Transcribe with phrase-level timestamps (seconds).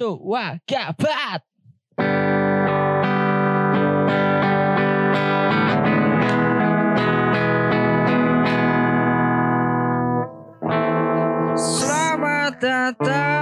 [0.00, 1.44] tua gabat.
[11.52, 13.39] Selamat datang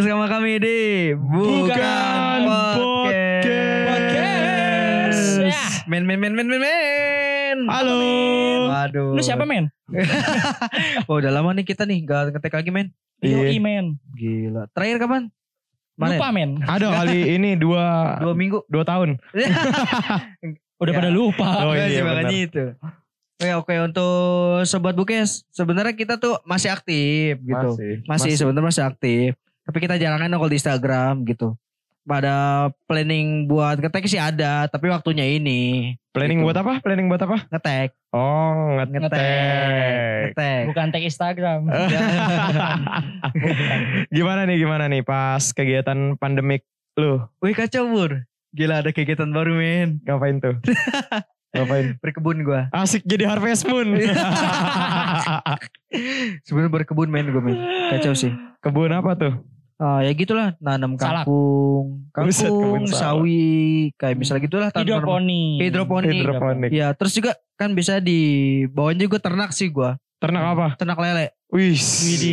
[0.00, 2.80] bersama kami di Bukan, Podcast.
[3.84, 5.24] Podcast.
[5.38, 5.60] Ya.
[5.84, 7.58] Men men men men men men.
[7.68, 8.00] Halo.
[8.66, 9.12] Waduh.
[9.12, 9.68] Lu siapa men?
[11.04, 12.96] Oh, udah lama nih kita nih gak ngetek lagi men.
[13.20, 13.60] Yoi Iya.
[13.60, 14.00] men.
[14.16, 14.72] Gila.
[14.72, 15.28] Terakhir kapan?
[16.00, 16.16] Mana?
[16.16, 16.50] Lupa men.
[16.64, 18.64] Ada kali ini dua Dua minggu.
[18.72, 19.20] dua tahun.
[20.80, 20.96] Udah Ya.
[20.96, 21.44] pada lupa.
[21.60, 22.64] Oh, iya, makanya itu.
[23.36, 24.16] Oke oke untuk
[24.64, 27.68] sobat bukes sebenarnya kita tuh masih aktif gitu.
[28.08, 29.36] Masih, sebenarnya masih aktif.
[29.62, 31.54] Tapi kita jarangnya nongol di Instagram gitu.
[32.00, 36.46] Pada planning buat ngetek sih ada, tapi waktunya ini Planning Gitu.
[36.48, 36.72] buat apa?
[36.82, 37.38] Planning buat apa?
[37.46, 38.98] ngetek, Oh, ngetek.
[38.98, 39.22] ngetek,
[40.34, 40.62] ngetek.
[40.66, 41.60] Bukan tag Instagram.
[44.10, 46.66] Gimana nih gimana nih pas kegiatan pandemik
[46.96, 47.22] lu?
[47.38, 48.26] Wih kacau bur.
[48.50, 50.02] Gila ada kegiatan baru men.
[50.02, 50.58] Ngapain tuh?
[51.50, 51.86] Ngapain?
[52.02, 52.60] Berkebun gua.
[52.70, 53.94] Asik jadi Harvest Moon.
[56.46, 57.58] Sebenarnya berkebun men gue men.
[57.90, 58.30] Kacau sih.
[58.60, 59.34] Kebun apa tuh?
[59.74, 61.24] Ah ya gitulah nanam Salak.
[61.24, 65.56] kangkung, Buset, kangkung, sawi, kayak misalnya gitulah tanam Hidroponik.
[65.58, 66.12] hidroponik.
[66.12, 66.70] Hidroponik.
[66.70, 68.20] Ya terus juga kan bisa di
[68.68, 70.66] bawahnya juga ternak sih gua, Ternak apa?
[70.76, 71.32] ternak lele.
[71.48, 71.74] Wih,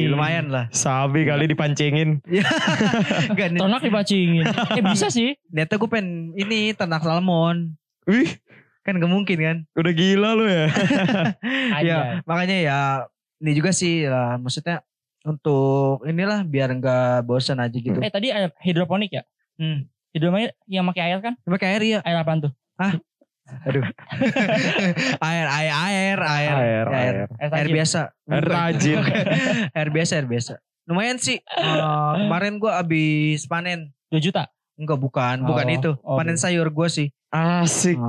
[0.06, 0.68] lumayan lah.
[0.70, 2.20] Sabi kali dipancingin.
[3.32, 4.45] Gak nih, Ternak dipacingin.
[4.76, 5.34] eh bisa sih.
[5.48, 7.80] niatnya gue pengen ini ternak salmon.
[8.06, 8.38] Wih,
[8.88, 9.58] Kan gak mungkin kan.
[9.76, 10.72] udah gila lu ya.
[11.84, 12.80] Ya makanya ya
[13.38, 14.80] ini juga sih lah maksudnya
[15.22, 18.00] untuk inilah biar nggak bosan aja gitu.
[18.00, 19.28] Eh tadi ada hidroponik ya?
[19.60, 19.92] Hmm.
[20.16, 21.36] Hidroponik yang pakai air kan?
[21.44, 22.00] Pakai air ya.
[22.02, 22.52] Air apaan tuh?
[23.67, 23.84] Aduh.
[25.28, 26.56] air, air, air, air, Air,
[26.88, 27.52] air, air.
[27.52, 28.11] Air, biasa.
[28.26, 28.98] Air rajin.
[29.78, 30.54] air biasa, air biasa.
[30.88, 31.40] Lumayan sih.
[31.40, 31.80] Eh,
[32.17, 33.92] kemarin gua habis panen.
[34.11, 34.48] 2 juta.
[34.80, 35.92] Enggak bukan, bukan Oh, itu.
[36.00, 37.11] oh, panen sayur gua sih.
[37.28, 38.00] Asik.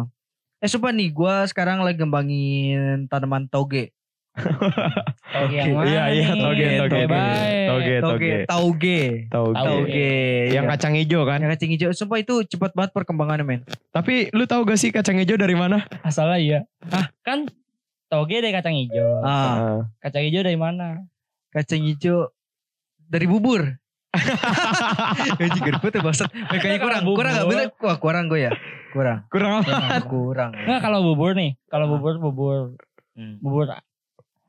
[0.59, 3.95] Eh sumpah nih, gua sekarang lagi ngembangin tanaman toge.
[5.29, 6.41] Toge yang Iya, mana iya, nih?
[6.41, 6.79] toge, toge.
[6.79, 7.05] Toge,
[7.69, 8.33] Toge, toge.
[8.47, 9.01] tauge.
[9.29, 9.55] Toge.
[9.61, 10.13] Toge.
[10.49, 10.71] Yang Iya.
[10.73, 11.39] kacang hijau kan?
[11.39, 11.91] yang kacang hijau.
[11.93, 13.61] Sumpah itu cepat banget perkembangannya, men.
[13.91, 15.83] Tapi lu tahu gak sih kacang hijau dari mana?
[16.01, 16.61] Asalnya iya.
[17.21, 17.51] Kan
[18.07, 19.21] toge dari kacang hijau.
[19.21, 19.79] Ah, Ah.
[20.01, 21.03] Kacang hijau dari mana?
[21.49, 22.31] kacang hijau
[23.01, 23.75] dari bubur.
[25.39, 26.29] Anjing gerput ya bangsat.
[26.51, 27.17] Kayaknya kurang, Bubur.
[27.21, 27.67] kurang gak bener?
[27.79, 28.53] Wah, kurang gue ya.
[28.91, 29.19] Kurang.
[29.29, 29.69] Kurang apa?
[29.69, 30.03] Kurang.
[30.05, 30.51] kurang.
[30.57, 32.59] Enggak kalau bubur nih, kalau bubur bubur
[33.13, 33.35] Hmm.
[33.39, 33.67] bubur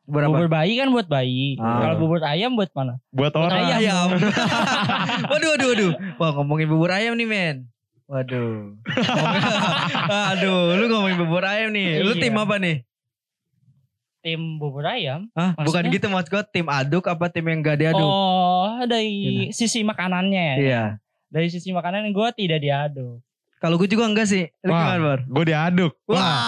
[0.06, 1.54] Bubur bubur bayi kan buat bayi.
[1.58, 1.82] Ah.
[1.84, 2.98] Kalau bubur ayam buat mana?
[3.10, 3.62] Buat Buat orang.
[3.62, 3.78] ayam.
[3.78, 4.08] ayam.
[5.32, 5.92] waduh, waduh, waduh.
[6.18, 7.56] Wah ngomongin bubur ayam nih men.
[8.06, 8.74] Waduh.
[10.34, 12.02] Aduh, lu ngomongin bubur ayam nih.
[12.02, 12.22] Lu Iya.
[12.24, 12.78] tim apa nih?
[14.20, 15.30] Tim bubur ayam.
[15.32, 15.54] Hah?
[15.56, 15.94] Bukan Maksudnya?
[15.94, 18.02] gitu maksud gue tim aduk apa tim yang gak diaduk?
[18.02, 18.49] Oh,
[18.86, 19.12] dari
[19.50, 20.56] sisi makanannya ya.
[20.56, 20.84] Iya.
[21.28, 23.20] Dari sisi makanan gue tidak diaduk.
[23.60, 24.48] Kalau gue juga enggak sih.
[24.64, 24.80] Lu Wah.
[24.80, 25.20] gimana, Bar?
[25.28, 25.92] Gue diaduk.
[26.08, 26.48] Wah.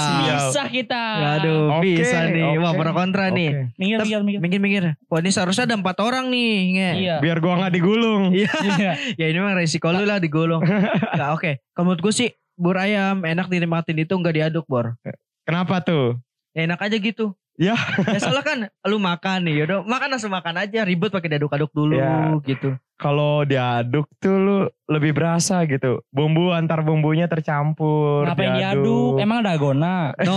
[0.00, 0.40] Siap.
[0.50, 1.02] Bisa kita.
[1.40, 2.58] Aduh, Oke, bisa nih.
[2.58, 2.78] Wah, oke.
[2.78, 3.50] pro kontra nih.
[3.50, 3.62] Oke.
[3.74, 4.40] Minggir, Tapi- minggir, minggir.
[4.40, 4.84] Minggir, minggir.
[5.06, 6.54] Wah, ini seharusnya ada empat orang nih.
[6.72, 6.90] Nge.
[7.00, 7.16] Iya.
[7.18, 8.22] Biar gua nggak digulung.
[8.30, 8.50] Iya.
[8.80, 8.92] Iya.
[9.18, 10.62] ya ini mah resiko lu lah digulung.
[11.18, 11.58] Nah, oke.
[11.70, 14.94] Kalau menurut gue sih bubur ayam enak dinikmatin itu enggak diaduk, Bor.
[15.42, 16.16] Kenapa tuh?
[16.52, 17.34] Ya enak aja gitu.
[17.60, 17.76] Ya.
[18.08, 22.00] ya soalnya kan lu makan nih, yaudah makan langsung makan aja, ribet pakai diaduk-aduk dulu
[22.00, 22.32] Ya.
[22.48, 22.72] gitu.
[22.96, 24.56] Kalau diaduk tuh lu
[24.88, 26.00] lebih berasa gitu.
[26.08, 28.24] Bumbu antar bumbunya tercampur.
[28.24, 29.20] Ngapain diaduk?
[29.20, 30.16] Emang ada agona?
[30.24, 30.36] No.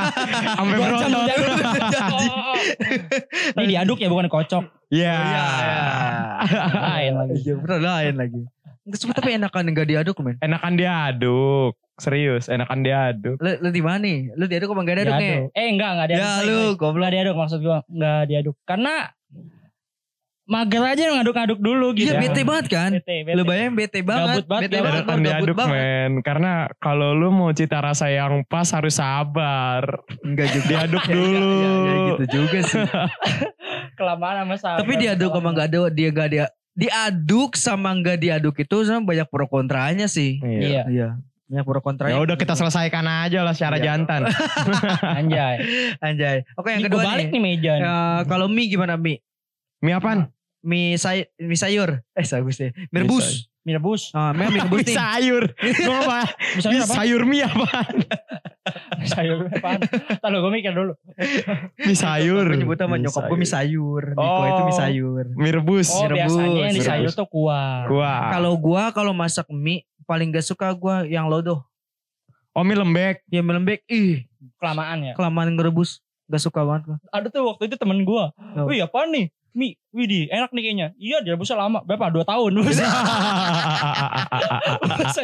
[0.56, 1.24] Sampai berontot.
[1.28, 1.52] diaduk.
[2.12, 2.56] Oh, oh, oh.
[3.60, 4.64] Ini diaduk ya bukan kocok.
[4.88, 5.16] Iya.
[5.20, 5.84] Iya.
[6.80, 7.34] Lain lagi.
[7.44, 8.40] Iya, bener lain lagi.
[8.84, 10.36] Tapi enakan enggak diaduk, men.
[10.44, 11.72] Enakan diaduk.
[11.94, 13.38] Serius, enakan diaduk.
[13.38, 14.34] Lu, lu di mana nih?
[14.34, 15.30] Lu diaduk apa enggak diaduk nih?
[15.30, 15.50] Diaduk.
[15.54, 16.26] Eh enggak, enggak diaduk.
[16.26, 16.98] Ya lu goblok.
[16.98, 17.78] Enggak diaduk maksud gua.
[17.86, 18.56] Enggak diaduk.
[18.66, 18.94] Karena
[20.44, 22.12] mager aja ngaduk-ngaduk dulu gitu.
[22.12, 22.90] Iya bete banget kan?
[22.98, 23.36] Bete, bete.
[23.38, 24.44] Lu bayangin bete banget.
[24.44, 24.84] Gabut banget, bete gabut.
[24.90, 25.72] banget, gabut diaduk banget.
[25.72, 26.12] men.
[26.20, 26.52] Karena
[26.82, 29.82] kalau lu mau cita rasa yang pas harus sabar.
[30.20, 30.66] Enggak juga.
[30.68, 31.48] Diaduk Ya, ya, dulu.
[31.62, 32.82] ya, ya, gitu juga sih.
[33.98, 34.78] Kelamaan sama sabar.
[34.82, 39.30] Tapi diaduk sama enggak ada dia enggak dia diaduk sama enggak diaduk itu sama banyak
[39.30, 40.42] pro kontranya sih.
[40.42, 40.90] Iya.
[40.90, 41.08] Iya.
[41.44, 42.12] Banyak pro kontranya.
[42.12, 43.84] Ya udah kita selesaikan aja lah secara Iya.
[43.90, 44.20] jantan.
[45.20, 45.54] Anjay.
[45.98, 46.36] Anjay.
[46.54, 47.32] Oke yang Ini kedua gua balik nih.
[47.32, 47.82] nih meja nih.
[47.82, 49.20] Ya, kalau mie gimana mie?
[49.78, 50.32] Mie apaan?
[50.60, 52.00] mie, say, mie sayur.
[52.10, 52.72] Eh bagus ya.
[52.88, 53.52] Mie rebus.
[53.60, 54.08] Mie rebus.
[54.10, 54.96] Ah, mie mie rebus Mie nih.
[54.96, 55.44] sayur.
[55.52, 56.20] Gue apa?
[56.56, 56.94] Misalnya apa?
[56.94, 57.68] Sayur mie apa?
[59.04, 59.80] sayur apaan?
[60.16, 60.92] Tahu gue mikir dulu.
[61.78, 62.48] Mie sayur.
[62.48, 64.02] Gue nyebut sama Mie nyokap gue mie sayur.
[64.08, 64.32] Mie Oh.
[64.34, 65.24] gua itu mie sayur.
[65.34, 65.88] Mie rebus.
[65.92, 67.14] Oh rebus, biasanya yang di mie sayur rebus.
[67.14, 67.84] tuh kuah.
[67.84, 68.20] Kuah.
[68.32, 71.64] Kalau gua kalau masak mie paling gak suka gua yang lodoh.
[72.52, 73.24] Oh mie lembek.
[73.26, 74.24] Yang melembek, ih
[74.56, 75.12] Kelamaan ya.
[75.16, 76.00] kelamaan ngerebus.
[76.24, 76.96] Gak suka banget.
[77.10, 78.24] Ada tuh waktu itu temen gue.
[78.30, 78.64] Oh.
[78.64, 79.28] Wih apa nih?
[79.54, 80.88] Mie, Widih enak nih kayaknya.
[80.96, 81.78] Iya direbusnya lama.
[81.82, 82.10] Berapa?
[82.10, 82.58] Dua tahun.
[82.58, 82.86] Buset.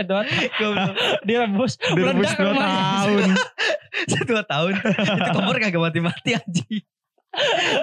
[0.06, 0.74] Dua tahun.
[1.22, 1.72] Direbus.
[1.80, 2.82] Direbus meledak dua rumahnya.
[2.94, 3.28] tahun.
[4.30, 4.72] Dua tahun.
[4.78, 6.82] itu kompor kagak mati-mati anjing.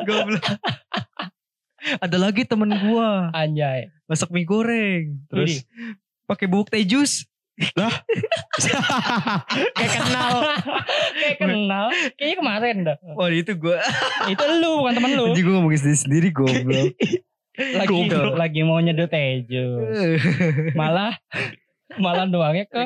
[0.03, 0.43] Goblok.
[1.99, 3.91] Ada lagi temen gua Anjay.
[4.07, 5.19] masak mie goreng.
[5.27, 5.63] Terus
[6.27, 7.25] pakai bubuk teh jus.
[9.73, 10.33] Kayak kenal.
[11.15, 11.85] Kayak kenal.
[12.13, 12.97] Kayaknya kemarin dah.
[13.13, 13.81] Wah itu gua.
[14.31, 15.25] Itu lu bukan temen lu.
[15.27, 16.93] Anjing gua ngomongin sendiri, sendiri goblok.
[17.57, 18.37] Lagi Goblok.
[18.37, 19.81] lagi mau nyedot tejo.
[20.79, 21.17] Malah
[21.97, 22.83] malah doangnya ke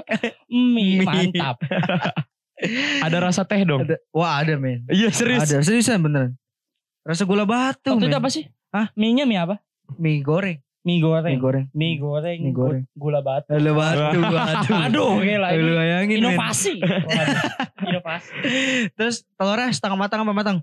[0.47, 1.03] mie Mie.
[1.03, 1.59] mantap.
[3.01, 3.83] Ada rasa teh dong.
[3.83, 4.87] Ada- Wah ada men.
[4.87, 5.43] Iya serius.
[5.43, 6.39] Ada seriusan beneran.
[7.03, 8.07] Rasa gula batu Waktu men.
[8.07, 8.45] itu apa sih?
[8.71, 8.87] Hah?
[8.95, 9.59] Mie-nya mie apa?
[9.97, 10.63] Mie goreng.
[10.81, 11.29] Mie goreng.
[11.29, 11.65] Mie goreng.
[11.71, 12.39] Mie goreng.
[12.41, 12.83] Mie goreng.
[12.91, 13.53] Gula batu.
[13.53, 14.71] Gula batu, batu.
[14.73, 15.73] Aduh, gila Lu ini.
[15.75, 16.15] bayangin.
[16.19, 16.73] Inovasi.
[17.07, 17.39] Waduh,
[17.85, 18.31] Inovasi.
[18.91, 20.57] Terus telurnya setengah matang apa matang?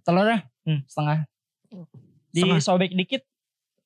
[0.00, 0.80] Telurnya Hmm.
[0.84, 1.18] setengah.
[2.30, 2.56] Setengah.
[2.56, 3.22] Disobek dikit.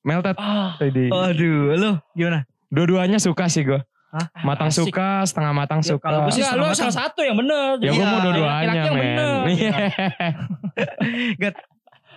[0.03, 0.35] Melted.
[0.35, 1.07] Ah, Tadi.
[1.07, 2.43] Aduh, lu gimana?
[2.67, 3.79] Dua-duanya suka sih gue.
[4.09, 4.27] Hah?
[4.41, 4.87] Matang Asik.
[4.87, 6.05] suka, setengah matang Ya, suka.
[6.05, 7.79] kalau sih lu salah satu yang bener.
[7.79, 9.17] Ya gue Iya, mau dua-duanya men.
[9.51, 9.73] Iya.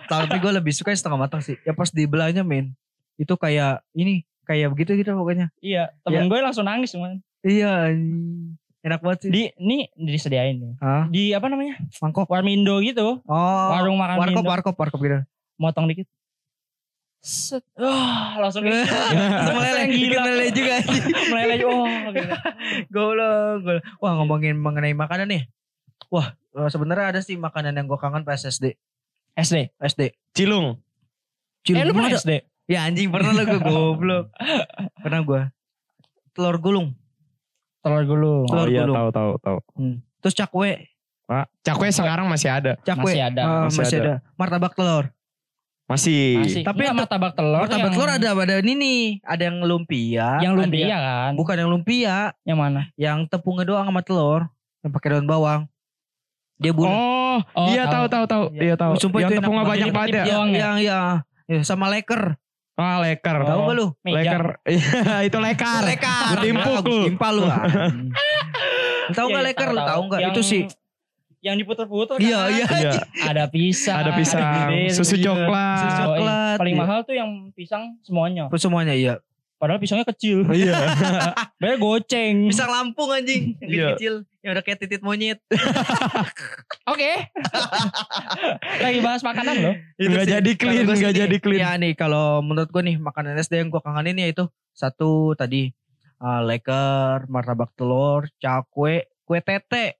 [0.05, 1.59] Tapi gue lebih suka yang setengah matang sih.
[1.61, 2.71] Ya pas dibelahnya men.
[3.17, 4.23] Itu kayak ini.
[4.47, 5.51] Kayak begitu gitu pokoknya.
[5.59, 6.07] Iya, Ya.
[6.07, 7.19] temen gue langsung nangis cuman.
[7.43, 7.91] Iya.
[8.79, 9.29] Enak banget sih.
[9.33, 10.73] Di nih disediain nih.
[10.79, 11.03] Hah?
[11.11, 11.75] Di apa namanya?
[11.99, 12.31] Mangkok.
[12.31, 13.19] Warmindo gitu.
[13.27, 13.67] Oh.
[13.75, 14.47] Warung makan warkop, Mindo.
[14.47, 15.19] warkop, warkop gitu.
[15.59, 16.07] Motong dikit.
[17.19, 17.65] Set.
[17.75, 18.77] Wah, langsung gitu.
[18.77, 19.85] Itu meleleh.
[19.91, 20.21] Gila.
[20.23, 20.75] Meleleh juga.
[21.35, 21.57] Meleleh.
[21.67, 21.83] Oh,
[22.15, 22.35] gitu.
[22.87, 23.59] Goblok.
[23.67, 23.81] goblok.
[23.99, 25.43] Wah ngomongin mengenai makanan nih.
[26.07, 28.79] Wah eh, sebenarnya ada sih makanan yang gue kangen pas SD.
[29.35, 29.75] SD.
[29.75, 30.15] SD.
[30.31, 30.79] Cilung.
[31.67, 32.21] Cilung eh, lu pernah ada.
[32.23, 32.31] SD?
[32.67, 34.25] Ya anjing pernah lah gue goblok.
[35.03, 35.41] Pernah gue.
[36.31, 36.87] Telur gulung.
[37.79, 38.43] Telur gulung.
[38.43, 38.95] Oh Telur iya gulung.
[38.95, 39.57] tahu tahu tahu.
[40.19, 40.71] Terus cakwe.
[41.25, 42.75] Pak, cakwe sekarang masih ada.
[42.81, 43.07] Cakwe.
[43.09, 43.41] Masih ada.
[43.41, 44.03] Ah, Masih masih, ada.
[44.03, 44.15] ada.
[44.35, 45.05] Martabak telur.
[45.87, 46.43] Masih.
[46.43, 46.61] Masih.
[46.61, 47.59] Tapi Tapi sama tetep- tabak telur.
[47.63, 49.03] Martabak yang- telur ada ada ini nih.
[49.23, 50.27] Ada yang lumpia.
[50.37, 51.31] Yang ada lumpia yang- kan.
[51.35, 52.15] Bukan yang lumpia.
[52.43, 52.81] Yang mana?
[52.95, 54.41] Yang tepungnya doang sama telur.
[54.83, 55.61] Yang pakai daun bawang.
[56.57, 56.91] Dia bulat.
[56.91, 58.43] Oh, Oh, iya tahu tahu tahu.
[58.51, 58.91] Iya tahu.
[58.97, 60.23] Sumpah Yang tepungnya banyak banget ya.
[60.25, 60.35] ya?
[60.51, 60.99] yang ya,
[61.45, 62.35] ya sama leker.
[62.77, 63.35] Ah, leker.
[63.41, 63.65] Tahu Oh.
[63.65, 63.87] gak lu?
[64.05, 64.43] Leker.
[64.69, 65.81] Iya, itu lekar.
[65.81, 66.37] Lekar.
[66.39, 66.99] Timpuk lu.
[67.09, 67.45] Timpal lu.
[69.17, 69.69] tahu Iya, gak iya, leker?
[69.71, 70.19] Lu tahu gak?
[70.21, 70.63] Yang- Itu sih.
[71.37, 72.49] Yang diputer-puter Iya, kan?
[72.49, 72.65] iya.
[72.67, 72.91] Iya,
[73.23, 73.97] Ada pisang.
[73.97, 75.25] ada pisang, Gede, susu gede.
[75.25, 75.77] coklat.
[75.79, 76.01] Susu iya.
[76.03, 76.81] coklat, Paling iya.
[76.81, 78.49] mahal tuh yang pisang semuanya.
[78.51, 79.13] Semuanya iya.
[79.57, 80.45] Padahal pisangnya kecil.
[80.47, 80.77] Iya.
[81.61, 82.45] Bayar goceng.
[82.45, 83.57] Pisang Lampung anjing.
[83.57, 83.87] Yang Iya.
[83.97, 84.13] kecil.
[84.45, 85.41] Yang udah kayak titit monyet.
[86.93, 87.11] Oke.
[88.85, 89.75] Lagi bahas makanan loh.
[89.97, 90.31] Nggak sih.
[90.37, 91.59] jadi clean, gua sih jadi nih, clean.
[91.59, 95.73] Ya nih kalau menurut gue nih makanan SD yang gue kangenin ya itu satu tadi
[96.21, 99.96] uh, leker, martabak telur, cakwe, kue tete,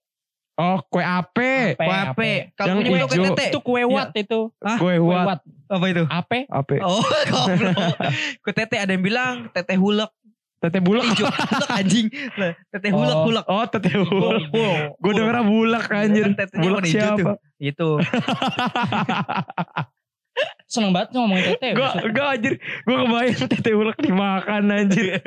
[0.57, 1.77] Oh, kue ape.
[1.77, 2.09] Ape, kue ape.
[2.18, 2.31] ape.
[2.57, 3.45] Kalau Yang punya kue tete.
[3.54, 4.39] Itu kue wat itu.
[4.57, 4.77] Hah?
[4.81, 5.39] Kue Kue wat.
[5.69, 6.04] Apa itu?
[6.09, 6.39] Ape.
[6.50, 6.75] Ape.
[6.88, 7.77] Oh, goblok.
[8.42, 10.09] kue tete ada yang bilang tete hulek.
[10.57, 11.05] Tete bulak.
[11.13, 12.08] Hijau hulek anjing.
[12.34, 13.24] Lah, Tete hulek Oh.
[13.29, 13.46] hulek.
[13.46, 14.50] Oh, tete bulak.
[14.50, 14.98] Wow.
[14.98, 16.25] Gue dengernya bulak anjir.
[16.34, 17.32] Tetenya Bulak siapa?
[17.62, 17.89] Itu.
[20.67, 21.77] Seneng banget ngomongin tete.
[21.77, 22.53] Gue anjir.
[22.84, 25.22] Gue kebayang tete bulak dimakan anjir.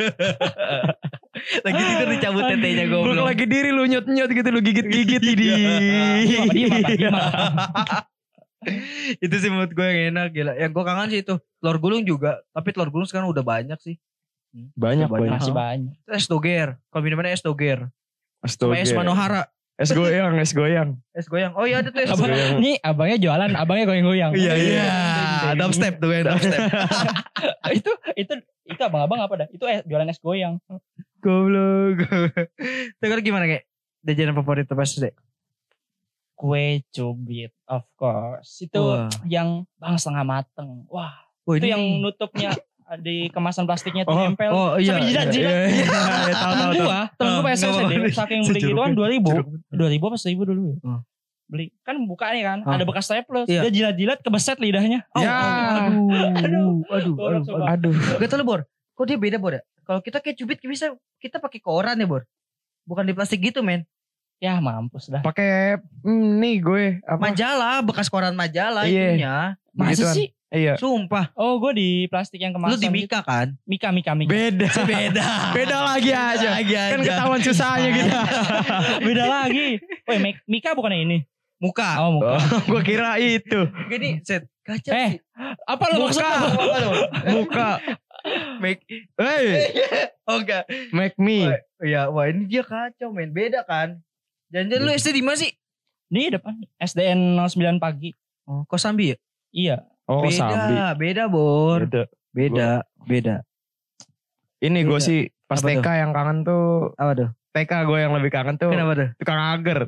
[1.60, 3.26] Lagi tidur dicabut tetenya Gue goblok.
[3.26, 5.48] lagi diri lu nyot-nyot gitu lu gigit-gigit ini.
[6.26, 6.44] Apa,
[6.86, 8.06] diem apa.
[9.18, 10.52] itu sih menurut gue yang enak gila.
[10.52, 12.44] Yang gue kangen sih itu telur gulung juga.
[12.50, 13.96] Tapi telur gulung sekarang udah banyak sih.
[14.76, 15.08] Banyak Banyak.
[15.08, 15.32] banyak.
[15.40, 15.94] Masih banyak.
[16.06, 16.76] Es doger.
[16.88, 17.88] Kalau minumannya es doger.
[18.40, 18.80] Sama Astaga.
[18.80, 19.42] es manohara.
[19.80, 20.90] Es goyang, es goyang.
[21.16, 21.56] Es goyang.
[21.56, 22.60] Oh iya ada tuh es Abang, goyang.
[22.60, 24.32] nih abangnya jualan, abangnya goyang-goyang.
[24.36, 24.84] Iya iya.
[25.56, 26.60] Dubstep tuh yang dubstep.
[27.80, 28.32] itu itu
[28.68, 29.48] itu abang-abang apa dah?
[29.48, 30.60] Itu es, jualan es goyang.
[31.20, 31.96] Goblok.
[32.96, 33.64] Tegur gimana kayak?
[34.00, 35.12] Jajanan favorit tuh pas SD.
[36.32, 38.64] Kue cubit, of course.
[38.64, 39.12] Itu Wah.
[39.24, 40.88] yang bang setengah mateng.
[40.88, 41.12] Wah,
[41.42, 42.56] Oh, itu ini yang nutupnya
[42.96, 44.48] di kemasan plastiknya Oh, nempel.
[44.48, 44.94] Oh iya.
[44.94, 45.50] Sampai jidat-jidat.
[45.52, 45.84] Iya, iya,
[46.22, 46.80] iya, tahu tahu Temen tahu.
[46.80, 48.10] gua, temen Ah, nggak SD, apa-apa.
[48.16, 49.20] saking beli gituan 2000.
[49.26, 49.46] Jeruk.
[49.68, 50.76] 2000 apa 1000 dulu ya?
[50.82, 51.00] Ah.
[51.44, 51.66] Beli.
[51.82, 52.72] Kan buka nih kan, Ah.
[52.72, 53.46] ada bekas staples.
[53.46, 53.60] Iya.
[53.62, 55.04] Dia jilat-jilat kebeset lidahnya.
[55.10, 55.36] Oh, Ya.
[55.36, 56.08] Aduh.
[56.40, 56.80] Aduh.
[56.88, 57.14] Aduh.
[57.20, 57.66] Aduh.
[57.68, 57.92] Aduh.
[58.16, 58.60] Gak tau lu Bor.
[58.94, 59.62] Kok dia beda Bor ya?
[59.90, 62.22] Kalau kita kayak cubit bisa kita pakai koran ya Bor.
[62.86, 63.82] Bukan di plastik gitu men.
[64.38, 65.18] Ya mampus dah.
[65.18, 67.18] Pakai hmm, nih gue apa?
[67.20, 69.18] Majalah, bekas koran majalah Iya.
[69.18, 69.34] itunya.
[69.70, 70.14] Masa Begituan.
[70.14, 70.26] sih?
[70.48, 70.78] Iya.
[70.78, 71.34] Sumpah.
[71.34, 72.70] Oh gue di plastik yang kemasan.
[72.70, 72.94] Lu di gitu.
[72.96, 73.58] Mika kan?
[73.66, 74.30] Mika, Mika, Mika.
[74.30, 74.70] Beda.
[74.88, 75.28] Beda.
[75.50, 76.48] Beda lagi aja.
[76.54, 77.06] Lagi Kan aja.
[77.10, 78.14] ketahuan susahnya gitu.
[79.02, 79.68] Beda lagi.
[80.06, 81.18] Woi, Mik- Mika bukan yang ini.
[81.58, 81.98] Muka.
[81.98, 82.30] Oh, Muka.
[82.32, 82.42] Oh,
[82.72, 83.66] gue kira itu.
[83.90, 85.18] Gini, set kaca Eh.
[85.66, 86.32] Apa lu maksud Muka.
[87.28, 87.68] Muka.
[88.58, 88.84] Make
[89.14, 89.72] Hey,
[90.28, 90.64] Oh enggak.
[90.90, 91.44] make me.
[91.44, 93.30] Wah, Ya, wah ini dia kacau men.
[93.30, 93.98] Beda kan?
[94.48, 95.50] Jangan lu SD di mana sih?
[96.06, 98.10] Di depan SDN 09 pagi.
[98.44, 99.16] Oh, Kosambi ya?
[99.50, 99.76] Iya.
[100.04, 100.74] Oh, beda, Sambi.
[100.96, 101.80] beda, Bor.
[101.80, 102.02] Beda.
[102.30, 103.36] Beda, beda.
[104.60, 107.28] Ini gue sih pas Apa TK yang kangen tuh Apa tuh?
[107.50, 109.08] TK gue yang lebih kangen tuh Kenapa tuh?
[109.16, 109.78] tukang agar.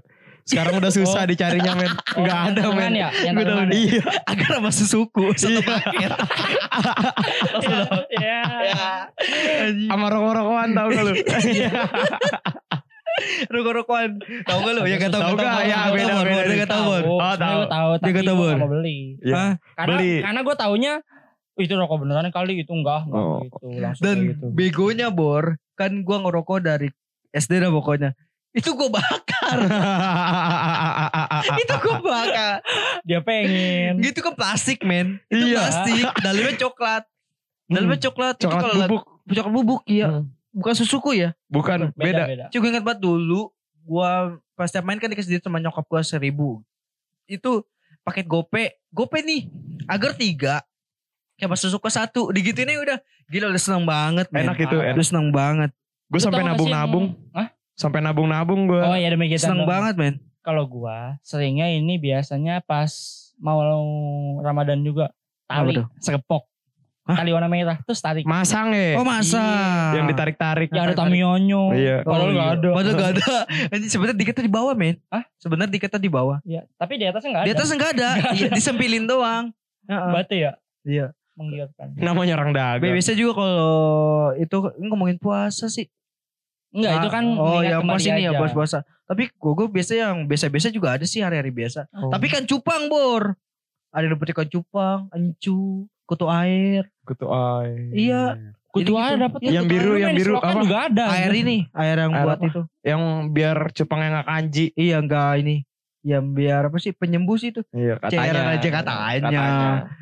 [0.42, 1.26] Sekarang udah susah Oh.
[1.26, 1.92] dicarinya men.
[2.12, 2.92] Enggak Oh, ada men.
[2.92, 3.68] ya, yang Gua udah tangan.
[3.72, 4.02] iya.
[4.26, 5.62] Agar sama sesuku, satu Iya.
[5.62, 6.10] paket.
[8.12, 8.40] Iya.
[9.86, 11.12] Sama rokok-rokokan tau gak lu?
[13.44, 14.10] Rokok-rokokan.
[14.42, 14.80] Tahu gak lu?
[14.84, 15.22] Ya gak tahu.
[15.22, 15.62] Tahu gak.
[15.62, 16.32] Ya, Gak beda, tahu, beda.
[16.32, 16.44] Bor.
[16.44, 16.84] Dia gak tahu.
[16.88, 16.98] Oh,
[17.36, 17.52] tahu.
[17.54, 18.98] gue tahu, tapi gue gak mau beli.
[19.20, 19.34] Iya.
[19.34, 19.50] Hah?
[19.76, 20.12] Karena Beli.
[20.20, 20.92] karena gue taunya
[21.52, 23.44] "Oh, itu rokok beneran kali itu enggak, enggak Oh.
[23.44, 24.46] gitu langsung Dan gitu.
[24.50, 25.60] begonya, Bor.
[25.72, 26.88] Kan gua ngerokok dari
[27.30, 28.16] SD dah pokoknya.
[28.52, 29.56] Itu gua bakar.
[31.56, 32.54] itu gua bakar.
[33.02, 33.98] Dia pengen.
[33.98, 35.18] Gitu kan plastik, men.
[35.26, 35.58] Itu Iya.
[35.58, 36.04] plastik.
[36.18, 37.02] Dalamnya coklat.
[37.64, 38.34] Dalamnya coklat.
[38.36, 39.04] Itu Coklat kalau liat- bubuk.
[39.26, 40.06] Coklat bubuk, iya.
[40.10, 40.24] Hmm.
[40.52, 41.32] Bukan susuku ya.
[41.48, 42.22] Bukan, beda, beda.
[42.26, 42.44] beda.
[42.50, 43.40] Cuma gue ingat banget dulu
[43.82, 44.10] gua
[44.52, 46.60] pas tiap main kan dikasih duit sama nyokap gua seribu.
[47.24, 47.64] Itu
[48.02, 49.48] paket gope, gope nih,
[49.86, 50.60] agar tiga.
[51.34, 52.98] Kayak pas suka satu, digituin aja udah.
[53.26, 54.28] Gila udah seneng banget.
[54.28, 54.44] men.
[54.44, 54.94] Enak itu, enak.
[54.94, 55.70] Udah seneng banget.
[56.06, 57.06] Gue sampai nabung-nabung.
[57.08, 57.48] yang- Hah?
[57.72, 58.80] Sampai nabung-nabung gue.
[58.80, 59.48] Oh iya demi kita.
[59.48, 60.14] Seneng banget men.
[60.42, 62.90] Kalau gua seringnya ini biasanya pas
[63.38, 63.62] mau
[64.40, 65.14] Ramadan juga.
[65.46, 65.86] Tali, Apa tuh?
[65.98, 66.42] segepok.
[67.02, 67.18] Hah?
[67.18, 68.22] Tali warna merah terus tarik.
[68.22, 68.94] Masang ya.
[68.94, 69.42] Oh masa.
[69.98, 70.70] Yang ditarik-tarik.
[70.70, 71.74] Ya ada Tamionyo.
[71.74, 71.96] Iya.
[72.02, 72.58] Padahal Oh, nggak iya.
[72.58, 72.68] ada.
[72.70, 73.32] Padahal gak ada.
[73.74, 74.96] Anjing sebenarnya diketnya di bawah men.
[75.10, 75.24] Hah?
[75.38, 76.38] Sebenarnya diketnya di bawah.
[76.42, 77.58] Iya, tapi di atasnya nggak Di ada.
[77.58, 78.10] atas enggak ada.
[78.34, 79.44] Iya, disempilin doang.
[79.86, 80.10] Heeh.
[80.14, 80.52] Batu ya.
[80.82, 81.06] Iya.
[81.32, 81.86] Menggiurkan.
[81.96, 82.92] Namanya orang dagang.
[82.92, 83.74] Biasa juga kalau
[84.36, 85.86] itu ini ngomongin puasa sih.
[86.72, 88.78] Enggak, itu kan oh ya pas ini ya puasa puasa.
[89.04, 91.84] Tapi gue gue biasa yang biasa-biasa juga ada sih hari-hari biasa.
[91.92, 92.08] Oh.
[92.08, 93.36] Tapi kan cupang bor.
[93.92, 97.92] Ada yang dapat ikan cupang, encu, kutu air, Kutu air.
[97.92, 98.22] Iya.
[98.72, 99.24] Kutu Jadi air gitu.
[99.28, 99.40] dapat.
[99.44, 100.60] Yang biru, yang biru Kan apa?
[100.64, 101.04] juga ada.
[101.12, 102.48] air ini, air yang Air buat apa?
[102.48, 102.60] itu.
[102.80, 103.02] Yang
[103.36, 104.64] biar cupangnya gak kanji.
[104.72, 105.56] Iya enggak ini.
[106.02, 107.60] Yang biar apa sih penyembus itu.
[107.68, 109.40] Iya Cairan aja katanya.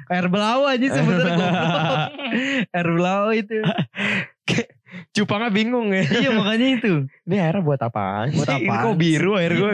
[0.07, 1.49] Air belau aja sebenarnya.
[2.79, 3.59] Air belau itu.
[5.11, 6.07] Cupangnya bingung ya.
[6.07, 6.93] iya makanya itu.
[7.26, 8.47] Ini airnya buat apaan Buat?
[8.47, 9.73] Ini apaan kok biru air gue.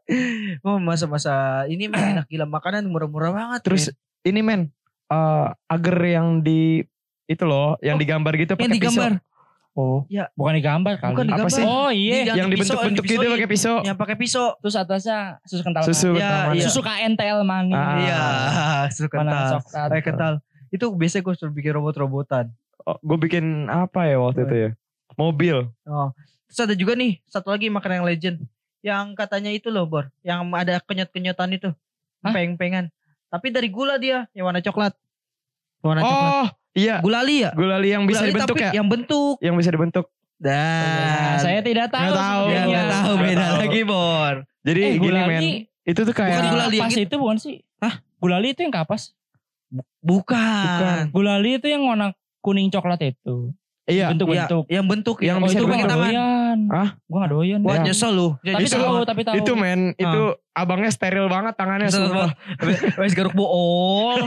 [0.66, 3.60] Oh masa-masa ini mah enak gila makanan murah-murah banget.
[3.64, 4.72] Terus ini men.
[5.06, 6.80] eh agar yang di
[7.28, 9.12] itu loh, yang Oh, digambar gitu pakai digambar.
[9.20, 9.30] pisau.
[9.72, 10.04] Oh,
[10.36, 11.12] Bukan digambar kali.
[11.16, 11.52] Bukan Apa digambar.
[11.52, 11.64] sih?
[11.64, 12.16] Oh iya.
[12.28, 13.32] Yang yang dibentuk-bentuk gitu dipisahin.
[13.32, 13.76] pakai pisau.
[13.80, 14.46] Yang pakai pisau.
[14.60, 15.82] Terus atasnya susu kental.
[15.84, 16.20] Susu manis.
[16.20, 16.64] Iya, kental iya.
[16.64, 17.76] Susu KNTL manis.
[17.76, 17.96] Ah.
[17.96, 18.22] Iya,
[18.96, 19.48] susu kental.
[19.68, 20.32] Kayak kental.
[20.68, 22.52] Itu biasanya gue suruh bikin robot-robotan.
[22.82, 24.48] Oh, gue bikin apa ya waktu Apa?
[24.48, 24.70] itu ya?
[25.14, 25.56] Mobil.
[25.84, 26.10] Oh.
[26.46, 28.36] Terus ada juga nih, satu lagi makanan yang legend.
[28.82, 30.10] Yang katanya itu loh, Bor.
[30.20, 31.70] Yang ada kenyot-kenyotan itu.
[32.20, 32.32] Hah?
[32.34, 32.90] Peng-pengan.
[33.30, 34.92] Tapi dari gula dia, yang warna coklat.
[35.80, 36.28] Warna coklat.
[36.28, 36.98] Oh, iya.
[37.00, 37.50] Gulali ya?
[37.54, 38.70] Gulali yang bisa Gulali dibentuk tapi ya?
[38.74, 39.34] Yang bentuk.
[39.38, 40.06] Yang bisa dibentuk.
[40.42, 41.38] Dan.
[41.38, 42.02] saya tidak tahu.
[42.02, 42.44] Nggak tahu.
[42.50, 43.56] Ya, nggak tahu beda tahu.
[43.62, 44.34] lagi, Bor.
[44.62, 45.42] Jadi Eh, gini men.
[45.82, 47.02] Itu tuh kayak Bukan gulali kapas gitu.
[47.06, 47.56] itu bukan sih?
[47.78, 47.94] Hah?
[48.18, 49.02] Gulali itu yang kapas.
[50.02, 50.36] Bukan.
[50.66, 51.02] Bukan.
[51.14, 52.10] Gulali itu yang warna
[52.42, 53.54] kuning coklat itu.
[53.82, 54.14] Iya.
[54.14, 54.70] Bentuk-bentuk.
[54.70, 55.98] Yang bentuk Yang yang Oh, bisa itu gue tangan.
[55.98, 56.58] doyan.
[56.70, 56.88] Hah?
[57.02, 57.60] Gue gak doyan.
[57.62, 58.28] Wah, Yang- nyesel lu.
[58.38, 59.34] Tapi itu- tahu, tapi tahu.
[59.34, 60.20] Itu men, itu
[60.52, 62.30] abangnya steril banget tangannya banget.
[62.94, 64.22] Wes garuk bool.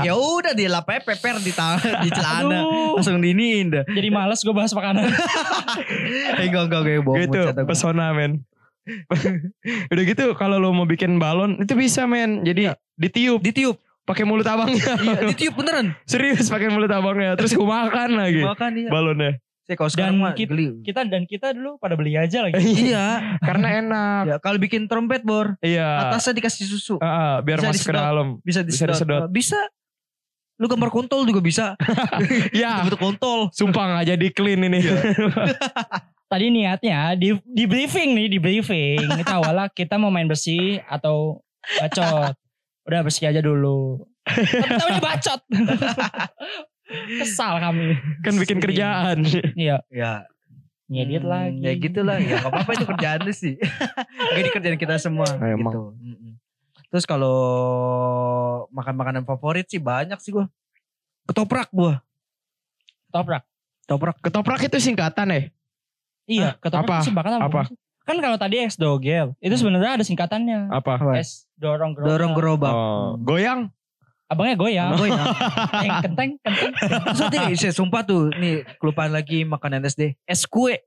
[0.00, 2.64] ya udah dia lapanya peper di tangan di celana.
[2.64, 2.96] Aduh.
[2.96, 3.84] Langsung diniin dah.
[3.84, 5.12] Jadi males gue bahas makanan.
[6.40, 7.20] Eh enggak enggak kayak bohong.
[7.20, 7.64] Gitu, gua.
[7.64, 8.40] pesona men.
[9.92, 12.40] Udah gitu kalau lo mau bikin balon itu bisa men.
[12.40, 13.76] Jadi ditiup Ditiup.
[14.04, 14.94] Pakai mulut abangnya.
[14.96, 15.96] Iya, ditiup beneran.
[16.04, 17.34] Serius pakai mulut abangnya.
[17.34, 18.88] Terus gue makan lagi Makan iya.
[18.88, 19.32] balonnya.
[19.64, 20.66] Saya kalau sekarang Dan kita- geli.
[20.84, 22.60] kita dan kita dulu pada beli aja lagi.
[22.60, 23.38] Iya.
[23.40, 24.22] Karena enak.
[24.26, 26.04] Ya, kalau bikin trompet bor, Iya.
[26.06, 27.00] atasnya dikasih susu.
[27.00, 28.04] Ah, biar Bisa masuk ke disedot.
[28.04, 28.28] dalam.
[28.38, 28.92] Bisa Bisa disedot.
[28.92, 29.22] disedot.
[29.24, 29.60] Eh, Bisa.
[30.54, 31.66] Lu gambar kontol juga bisa.
[32.54, 33.50] Ya, Bentuk kontol.
[33.50, 34.84] sumpah nggak jadi clean ini.
[36.30, 39.00] Tadi niatnya di, di briefing nih, di briefing.
[39.18, 41.42] Kita awalnya kita mau main bersih atau
[41.78, 42.36] bacot.
[42.84, 44.04] Udah bersih aja dulu.
[44.24, 45.40] Tapi tahu bacot.
[47.24, 47.96] Kesal kami.
[48.20, 49.24] kan bikin kerjaan.
[49.56, 50.28] Iya, Ya.
[50.84, 51.60] ngedit Hmm, lagi.
[51.64, 52.16] Ya gitulah.
[52.20, 53.56] Ya gak apa-apa itu kerjaan lu sih.
[54.36, 55.24] Gak kerjaan kita semua.
[55.40, 55.72] Emang.
[55.72, 55.82] Gitu.
[56.92, 57.36] Terus kalau
[58.68, 60.46] makan makanan favorit sih banyak sih gua.
[61.24, 62.04] Ketoprak gua.
[63.08, 63.42] Ketoprak.
[63.88, 64.16] Ketoprak.
[64.20, 65.40] Ketoprak itu singkatan ya?
[66.24, 66.60] Iya, apa?
[66.60, 67.60] ketoprak itu singkatan Apa?
[67.64, 67.76] sih?
[68.04, 70.68] Kan kalau tadi es dogel, itu sebenarnya ada singkatannya.
[70.68, 71.00] Apa?
[71.16, 72.08] Es dorong gerobak.
[72.10, 72.72] Dorong gerobak.
[72.72, 73.72] Oh, goyang.
[74.24, 74.90] Abangnya goyang.
[74.94, 75.24] Gue ya.
[76.00, 76.72] Kenteng, kenteng, kenteng.
[77.06, 80.16] Terus nanti saya sumpah tuh, nih kelupaan lagi makanan SD.
[80.24, 80.80] Es kue.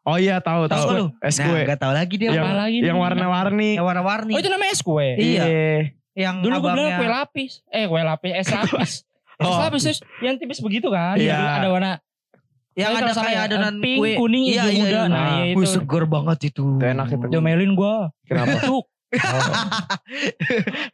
[0.00, 1.12] Oh iya tahu Tahu?
[1.20, 1.60] Es Nah, kue.
[1.62, 3.04] gak tahu lagi dia yang apa lagi yang nih?
[3.04, 3.70] warna-warni.
[3.76, 4.32] Yang warna-warni.
[4.32, 5.08] Oh itu namanya es kue.
[5.14, 5.44] Iya.
[6.10, 7.52] Yang Dulu gue bilang abangnya- kue lapis.
[7.66, 8.92] Eh kue lapis, es lapis.
[9.36, 9.56] Es Oh.
[9.58, 11.16] lapis terus yang tipis begitu kan.
[11.16, 11.32] Iya.
[11.32, 11.92] Yang ada warna
[12.80, 14.12] yang Saya ada kayak ya, adonan pink, kue.
[14.16, 14.88] kuning, iya, hijau iya, muda.
[14.90, 15.02] iya.
[15.06, 15.70] Nah, iya Wih, itu.
[15.70, 16.64] seger banget itu.
[16.72, 17.26] Itu enak itu.
[17.28, 17.94] Diomelin gue.
[18.24, 18.56] Kenapa?
[18.62, 18.84] Tuk.
[18.84, 18.86] Oh.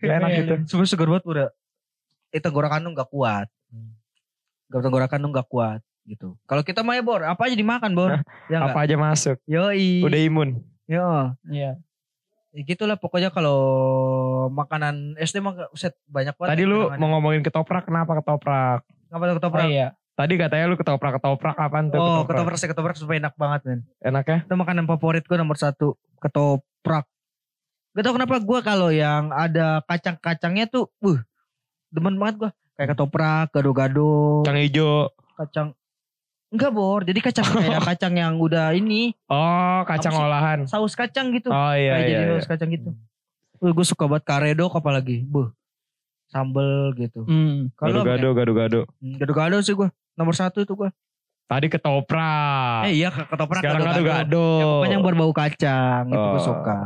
[0.03, 0.53] Enak gitu.
[0.69, 1.47] Sebenernya seger banget udah.
[2.31, 3.47] Eh tenggorokan lu gak kuat.
[4.67, 6.39] Gak tenggorokan lu gak kuat gitu.
[6.45, 8.11] Kalau kita mah ya Bor, apa aja dimakan Bor.
[8.47, 9.37] ya Apa aja masuk.
[9.45, 10.03] Yoi.
[10.03, 10.63] Udah imun.
[10.87, 11.35] Yo.
[11.45, 11.79] Iya.
[12.51, 13.59] Ya gitulah pokoknya kalau
[14.49, 16.57] makanan SD mah uset banyak banget.
[16.57, 18.81] Tadi lu mau ngomongin ketoprak, kenapa ketoprak?
[19.07, 19.67] Ngapa tuh Oh ketoprak?
[19.69, 19.89] iya.
[20.17, 22.29] Tadi katanya lu ketoprak-ketoprak apaan tuh Oh, ketoprak?
[22.33, 23.81] ketoprak sih ketoprak supaya enak banget men.
[24.01, 24.39] Enaknya?
[24.43, 25.93] Itu makanan favorit gue nomor satu.
[26.19, 27.05] Ketoprak.
[27.93, 31.21] Gak tau kenapa gue kalau yang ada kacang-kacangnya tuh, uh,
[31.91, 32.51] demen banget gue.
[32.75, 35.13] Kayak ketoprak, gado-gado, Kacang hijau.
[35.35, 35.69] kacang.
[36.47, 40.59] Enggak bor, jadi kacang kayak kacang yang udah ini, Oh, kacang Apa olahan.
[40.65, 41.49] saus kacang gitu.
[41.49, 42.09] Oh iya kayak iya.
[42.11, 42.33] jadi iya.
[42.35, 42.89] saus kacang gitu.
[43.59, 45.25] Uh, gue suka banget karedok apalagi.
[45.25, 45.53] Buh,
[46.27, 47.25] sambel gitu.
[47.25, 47.69] Hmm.
[47.75, 48.81] Kalau apa Gado-gado, gado-gado.
[48.83, 48.89] ya?
[48.99, 49.89] Hmm, Gado-gado sih gue.
[50.17, 50.91] Nomor satu itu gue.
[51.47, 52.83] Tadi ketoprak.
[52.85, 54.49] Eh iya ketoprak Sekarang gado-gado.
[54.51, 56.43] Ya, pokoknya yang berbau kacang itu gue Oh.
[56.43, 56.79] suka.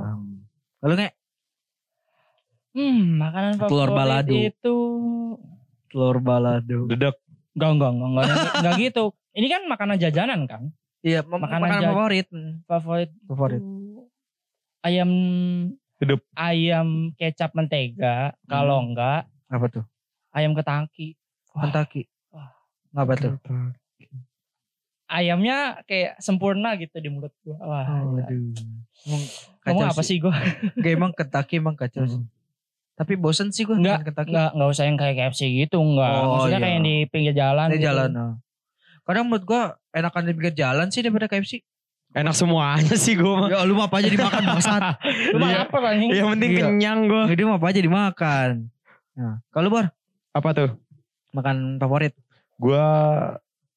[0.80, 1.14] Lalu nggak
[2.70, 4.30] Hmm, makanan favorit Telur balado.
[4.32, 4.76] itu
[5.88, 6.86] telur balado.
[6.86, 7.18] Dedek.
[7.50, 9.04] enggak enggak enggak enggak, enggak gitu.
[9.30, 10.62] Ini kan makanan jajanan kan.
[11.00, 12.26] Iya, Makanan makanan, favorit.
[12.30, 13.62] Hmm, Favorit Favorit.
[14.80, 15.10] ayam
[15.98, 16.20] Hidup.
[16.32, 18.36] ayam kecap mentega.
[18.46, 19.84] Kalau enggak Apa tuh?
[20.30, 21.18] ayam ketangki.
[21.50, 21.66] Wah.
[22.90, 23.32] Ngapa tuh?
[25.10, 27.58] Ayamnya kayak sempurna gitu di mulut gua.
[27.58, 27.86] Wah.
[28.06, 28.54] Oh, aduh.
[29.02, 29.22] Emang
[29.66, 30.34] Ngomong kacau apa sih gua?
[30.78, 32.22] Gak emang Kentucky emang kacau sih.
[32.94, 34.28] Tapi bosen sih gue Enggak, makan Kentucky.
[34.30, 36.14] Enggak, enggak usah yang kayak KFC gitu, enggak.
[36.20, 36.64] Oh, Maksudnya iya.
[36.68, 37.66] kayak yang di pinggir jalan.
[37.66, 37.86] Di gitu.
[37.88, 38.08] jalan.
[38.12, 38.34] oh.
[39.02, 39.62] Kadang menurut gue
[39.96, 41.64] enakan di pinggir jalan sih daripada KFC.
[42.12, 43.48] Enak semuanya sih gue mah.
[43.48, 44.82] Ya lu mah apa aja dimakan bangsat.
[45.32, 45.58] Lu mah Iya.
[45.64, 46.10] lapar anjing.
[46.12, 46.60] Yang penting Iya.
[46.68, 47.22] kenyang gue.
[47.32, 48.48] Jadi mah apa aja dimakan.
[49.16, 49.86] Nah, kalau Bor
[50.30, 50.70] Apa tuh?
[51.32, 52.12] makan favorit.
[52.60, 52.84] Gue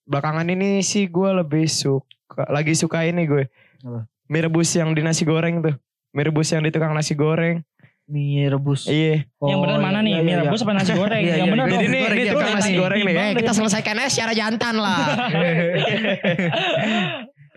[0.04, 2.44] belakangan ini sih gue lebih suka.
[2.48, 3.48] Lagi suka ini gue.
[3.82, 4.04] Apa?
[4.26, 5.76] Mie rebus yang di nasi goreng tuh.
[6.12, 7.64] Mie rebus yang di tukang nasi goreng.
[8.04, 8.84] Mie rebus.
[8.86, 9.24] Iya.
[9.40, 10.12] yang benar Oh, mana iya, nih?
[10.12, 10.42] iya, Mie iya.
[10.44, 11.22] rebus apa nasi goreng?
[11.22, 11.72] Iya, yang iya, benar iya.
[11.72, 11.82] dong.
[11.82, 12.80] Ini iya, tukang iya, nasi iya.
[12.80, 13.06] goreng nih.
[13.06, 15.00] Timbang Eh, dari- kita selesaikannya secara jantan lah.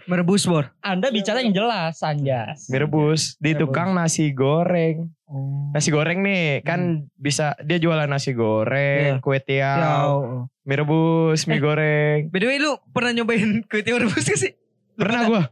[0.06, 0.70] Mie rebus Bor.
[0.80, 2.70] Anda bicara yang jelas, Anjas.
[2.70, 5.10] Mie rebus di tukang nasi goreng.
[5.26, 5.74] Oh.
[5.74, 9.24] Nasi goreng nih kan bisa dia jualan nasi goreng, Iya.
[9.24, 10.42] kue Ya, tiaw, oh.
[10.66, 11.62] Mie rebus, mie Eh.
[11.62, 12.20] goreng.
[12.28, 14.52] By the way lu pernah nyobain kue tiaw rebus gak sih?
[14.94, 15.42] Pernah gua.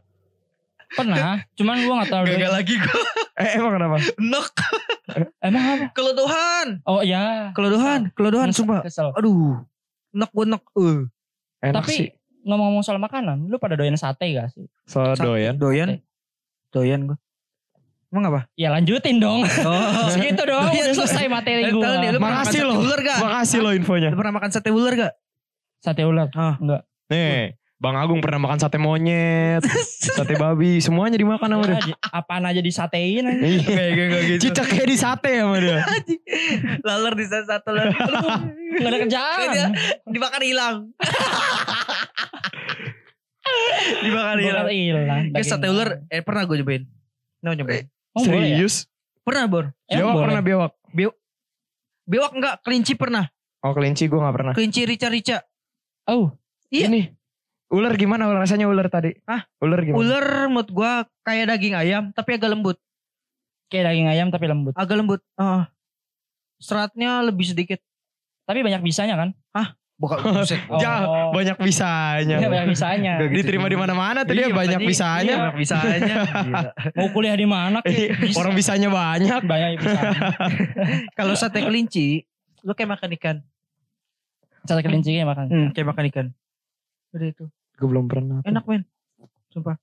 [0.85, 2.23] Pernah, cuman gua gak tahu.
[2.29, 3.01] Gagal lagi gue.
[3.35, 3.97] Eh emang kenapa?
[4.15, 4.47] Enak.
[5.39, 5.85] Emang apa?
[5.91, 6.67] Kelodohan.
[6.83, 7.51] Oh iya.
[7.51, 8.11] Kelodohan.
[8.13, 8.79] Kelodohan sumpah.
[8.79, 9.11] Kesel.
[9.11, 9.59] Aduh.
[10.11, 10.63] Enak gue enak.
[10.71, 11.03] Uh.
[11.59, 12.07] Enak Tapi sih.
[12.43, 14.67] ngomong-ngomong soal makanan, lu pada doyan sate gak sih?
[14.87, 15.59] So doyan.
[15.59, 15.99] Doyan.
[16.71, 17.17] Doyan gue.
[18.15, 18.41] Emang apa?
[18.55, 19.43] Ya lanjutin dong.
[19.43, 20.07] Oh.
[20.15, 20.87] Segitu dong, Doyan.
[20.87, 21.99] udah selesai materi Eh, tahu nih, lu gua.
[21.99, 22.77] pernah makan Makasih sate loh.
[22.79, 23.17] ular gak?
[23.19, 24.07] Makasih lo infonya.
[24.07, 25.13] Lu pernah makan sate ular gak?
[25.77, 26.27] Sate ular.
[26.31, 26.55] Ah.
[26.55, 26.81] Enggak.
[27.05, 27.43] Nih,
[27.75, 29.59] Bang Agung pernah makan sate monyet,
[30.15, 31.75] sate babi, semuanya dimakan sama dia.
[31.75, 33.35] Ya, di- apaan aja disatein aja.
[33.35, 33.83] Iya.
[34.25, 34.47] Gitu.
[34.47, 35.83] Cicak kayak di sate sama dia.
[36.87, 37.91] Laler di satu laler.
[38.73, 39.47] Gak ada kerjaan.
[39.51, 39.67] Dia
[40.07, 40.75] dibakar hilang.
[44.01, 44.65] dibakar hilang.
[44.65, 45.07] Bakal hilang.
[45.31, 45.89] Kayak sate ular.
[46.07, 46.83] Eh pernah gue nyobain.
[47.41, 47.85] No nyobain.
[48.15, 48.27] Oh, ya?
[48.31, 48.87] Serius?
[49.21, 49.65] Pernah Bor.
[49.85, 50.25] Emang Biawak boleh?
[50.25, 50.71] pernah biawak.
[52.05, 52.55] Bewak enggak.
[52.61, 53.25] Kelinci pernah.
[53.65, 54.53] Oh kelinci gue gak pernah.
[54.53, 55.41] Kelinci rica-rica.
[56.05, 56.29] Oh,
[56.69, 56.85] Iya.
[56.89, 57.01] Ini.
[57.73, 59.09] Ular gimana rasanya ular tadi?
[59.25, 59.41] Hah?
[59.57, 59.97] Ular gimana?
[59.97, 60.91] Ular menurut gue
[61.25, 62.03] kayak daging ayam.
[62.13, 62.77] Tapi agak lembut.
[63.65, 64.77] kayak daging ayam tapi lembut.
[64.77, 65.21] Agak lembut.
[65.35, 65.65] Ah.
[66.61, 67.81] seratnya lebih sedikit.
[68.45, 69.29] Tapi banyak bisanya kan?
[69.95, 70.59] Bukan buset.
[70.67, 70.75] Oh.
[70.75, 72.35] Ya, banyak bisanya.
[72.43, 73.13] Iya banyak bisanya.
[73.15, 75.23] Gak gitu Diterima di mana-mana tuh dia Iya, banyak bisanya.
[75.23, 76.15] Iya, banyak bisanya.
[76.99, 77.79] Mau kuliah di mana?
[77.87, 78.35] Iya, kayak bisa.
[78.43, 79.41] Orang bisanya banyak.
[79.47, 80.19] banyak bisanya.
[81.17, 82.27] Kalau sate kelinci,
[82.67, 83.37] lu kayak makan ikan.
[84.67, 85.45] Sate kelinci kayak makan.
[85.47, 86.25] Hmm, kayak makan ikan.
[87.15, 87.45] Udah itu.
[87.79, 88.43] Gue belum pernah.
[88.43, 88.83] Enak men.
[89.55, 89.79] Sumpah.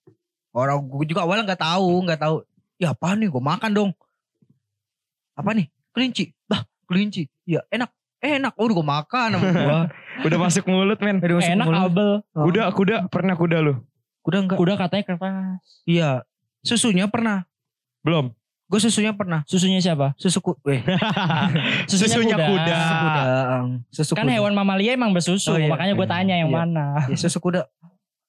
[0.53, 2.37] Orang gue juga awalnya nggak tahu, nggak tahu.
[2.77, 3.33] Ya apa nih?
[3.33, 3.91] Gue makan dong.
[5.33, 5.73] Apa nih?
[5.97, 6.37] Kelinci.
[6.45, 7.25] Bah, kelinci.
[7.49, 7.89] Ya enak.
[8.23, 8.55] Eh, enak.
[8.55, 9.81] Oh, udah gue makan sama gua.
[10.29, 11.19] Udah masuk mulut men.
[11.19, 11.83] Udah masuk Enak mulut.
[11.83, 12.11] abel.
[12.33, 12.45] Oh.
[12.47, 12.97] Kuda, kuda.
[13.11, 13.75] Pernah kuda lu?
[14.23, 14.57] Kuda enggak?
[14.61, 15.63] Kuda katanya keras.
[15.83, 16.11] Iya.
[16.63, 17.43] Susunya pernah.
[18.07, 18.31] Belum.
[18.71, 19.43] Gue susunya pernah.
[19.45, 20.15] Susunya siapa?
[20.15, 20.81] Susu ku eh,
[21.91, 22.77] Susunya kuda.
[22.79, 23.23] susu kuda.
[23.51, 23.69] ang.
[23.91, 24.33] Susu Kan kuda.
[24.39, 25.51] hewan mamalia emang bersusu.
[25.51, 25.69] Oh, iya.
[25.69, 26.57] Makanya gue tanya yang Iya.
[26.63, 26.85] mana.
[27.11, 27.67] Ya, susu kuda.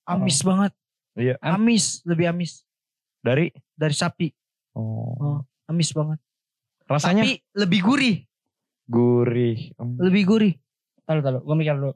[0.03, 0.73] Amis banget.
[1.13, 1.37] Iya.
[1.39, 2.65] Amis, lebih amis
[3.21, 3.53] Dari?
[3.77, 4.33] dari sapi.
[4.73, 5.45] Oh.
[5.69, 6.17] Amis banget.
[6.89, 7.21] Rasanya?
[7.23, 8.15] Tapi lebih gurih.
[8.87, 9.71] Gurih.
[9.77, 9.95] Hmm.
[9.97, 10.53] Lebih gurih.
[11.03, 11.39] Tahu tahu.
[11.43, 11.93] Gue mikir dulu.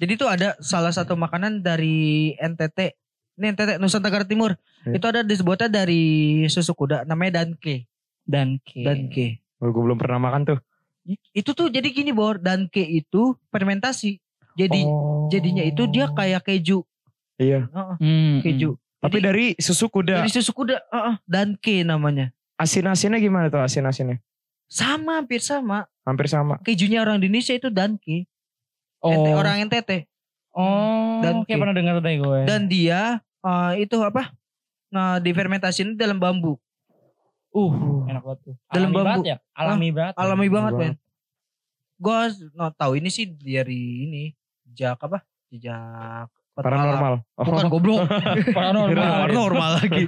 [0.00, 2.96] Jadi itu ada salah satu makanan dari NTT.
[3.36, 4.56] Ini NTT Nusa Tenggara Timur.
[4.88, 4.96] Ya.
[4.96, 6.00] Itu ada disebutnya dari
[6.48, 7.84] susu kuda namanya danke.
[8.24, 8.80] Dan ke.
[8.80, 9.26] Danke.
[9.60, 10.58] Oh, gue belum pernah makan tuh.
[11.36, 14.16] Itu tuh jadi gini Bor, danke itu fermentasi.
[14.56, 15.28] Jadi Oh.
[15.28, 16.80] jadinya itu dia kayak keju.
[17.36, 17.68] Iya.
[17.68, 18.80] Heeh, Hmm, keju.
[19.00, 20.24] Tapi Jadi- dari susu kuda.
[20.24, 22.32] Dari susu kuda, heeh, danke namanya.
[22.56, 24.20] Asin-asinnya gimana tuh asin-asinnya?
[24.70, 25.90] Sama hampir sama.
[26.06, 26.62] Hampir sama.
[26.62, 28.30] Kejunya orang Indonesia itu danke.
[29.02, 29.10] Oh.
[29.10, 30.06] NT, orang NTT.
[30.54, 31.18] Oh.
[31.18, 32.40] Dan kayak pernah dengar deh gue.
[32.46, 34.30] Dan dia eh, itu apa?
[34.88, 36.54] Nah, difermentasi dalam bambu.
[37.50, 38.54] uh, enak banget tuh.
[38.70, 39.06] Dalam Alami bambu.
[39.10, 39.36] banget ya?
[39.58, 40.14] Alami banget.
[40.14, 40.20] ya?
[40.22, 40.94] Alami banget, banget.
[40.94, 40.94] men.
[42.00, 42.18] Gue
[42.54, 44.22] no, tahu ini sih dari ini
[44.64, 45.18] jejak apa?
[45.50, 47.14] Jejak Paranormal.
[47.34, 47.42] Oh.
[47.42, 48.06] Bukan goblok.
[48.58, 49.10] Paranormal.
[49.26, 50.04] Paranormal lagi.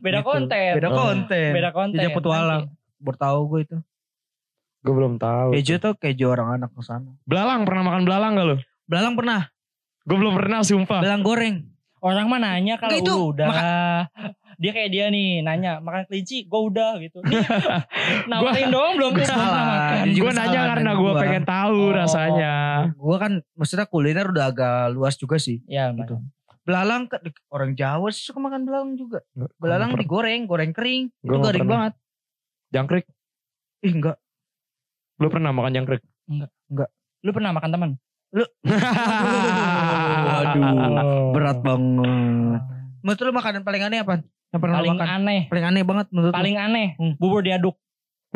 [0.00, 0.28] Beda Gitu.
[0.28, 0.72] konten.
[0.80, 0.96] Beda Oh.
[0.96, 1.50] konten.
[1.52, 1.96] Beda konten.
[1.98, 2.62] Jejak petualang.
[2.98, 3.76] Bertahu gue itu.
[4.78, 5.54] Gue belum tahu.
[5.54, 7.10] Keju tuh keju orang anak ke sana.
[7.22, 8.56] Belalang pernah makan belalang gak lu?
[8.84, 9.40] Belalang pernah.
[10.02, 11.00] Gue belum pernah sumpah.
[11.00, 11.56] Belalang goreng.
[11.98, 13.48] Orang mah nanya kalau itu lu udah.
[14.58, 17.22] Dia kayak dia nih nanya makan kelinci, gue udah gitu.
[18.30, 20.02] Nawarin doang belum Gua salah.
[20.04, 21.14] Gue nanya karena gue gua.
[21.16, 21.94] pengen tahu Oh.
[21.94, 22.54] rasanya.
[22.90, 25.62] Gue kan maksudnya kuliner udah agak luas juga sih.
[25.64, 26.02] Ya, Gitu.
[26.02, 26.14] gitu.
[26.62, 27.06] Belalang
[27.48, 29.22] orang Jawa sih suka makan belalang juga.
[29.56, 31.14] Belalang digoreng, goreng kering.
[31.22, 31.72] Gua itu garing pernah.
[31.78, 31.92] banget.
[32.68, 33.04] Jangkrik.
[33.80, 34.16] Ih enggak.
[35.18, 36.02] Lu pernah makan jangkrik?
[37.24, 37.90] Lu pernah makan teman?
[40.28, 41.32] Waduh.
[41.32, 42.62] Berat banget.
[43.00, 44.20] Menurut lu makanan paling aneh apa?
[44.52, 45.08] Yang pernah lu Paling makan?
[45.22, 45.40] aneh.
[45.48, 46.36] Paling aneh banget menurut lu?
[46.36, 46.88] Paling aneh.
[47.00, 47.14] Hmm.
[47.16, 47.76] Bubur diaduk.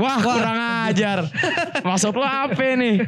[0.00, 0.56] Wah kurang
[0.88, 1.28] ajar.
[1.88, 3.04] Maksud lu apa nih?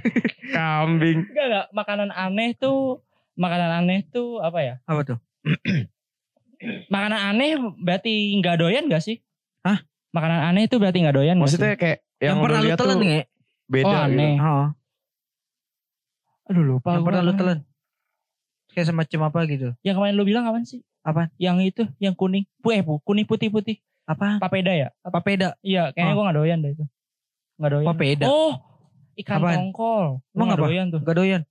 [0.53, 1.25] Kambing.
[1.33, 1.67] Enggak enggak.
[1.73, 3.01] Makanan aneh tuh.
[3.35, 4.75] Makanan aneh tuh apa ya?
[4.85, 5.19] Apa tuh?
[6.95, 9.19] Makanan aneh berarti nggak doyan gak sih?
[9.65, 9.81] Hah?
[10.15, 11.37] Makanan aneh itu berarti nggak doyan?
[11.37, 13.27] Maksudnya kayak Yang, yang, pernah lu telan tuh nggak?
[13.67, 13.87] beda.
[13.91, 14.33] Oh, aneh.
[14.33, 14.47] gitu.
[14.47, 14.67] Oh,
[16.45, 16.91] Aduh lupa.
[16.95, 17.59] yang pernah lu telan.
[18.71, 19.69] Kayak semacam apa gitu.
[19.83, 20.81] Yang kemarin lu bilang apaan sih?
[21.03, 21.29] Apaan?
[21.37, 22.45] Yang itu, yang kuning.
[22.61, 23.79] Pu, eh, kuning putih-putih.
[24.05, 24.37] Apa?
[24.39, 24.89] Papeda ya?
[25.01, 25.57] Papeda.
[25.65, 26.17] Iya, kayaknya Oh.
[26.21, 26.85] gua gak doyan deh itu.
[27.57, 27.87] Gak doyan.
[27.89, 28.25] Papeda.
[28.29, 28.53] Oh,
[29.17, 29.57] ikan Apaan?
[29.57, 30.05] tongkol.
[30.21, 30.67] Gua Emang nggak apa?
[30.69, 31.01] doyan tuh.
[31.01, 31.43] Gak doyan.